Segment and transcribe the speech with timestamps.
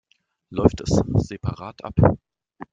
[0.49, 1.93] Läuft es separat ab?